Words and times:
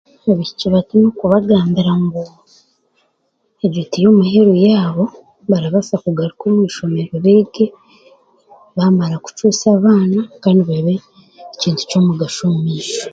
Abaishiki 0.31 0.65
bato 0.73 0.93
n'okubagambira 0.97 1.91
ngu 2.03 2.21
egyo 3.65 3.81
tiyo 3.91 4.09
muheru 4.17 4.53
yaabo 4.65 5.03
barabaasa 5.49 5.95
kugaruka 6.03 6.43
omu 6.49 6.61
ishomero 6.69 7.13
beege 7.23 7.65
baamara 8.75 9.15
kukyuusa 9.23 9.65
abaana 9.77 10.19
then 10.41 10.59
babe 10.67 10.95
ekintu 11.53 11.81
kyomugasho 11.89 12.41
omu 12.45 12.59
maisho 12.67 13.07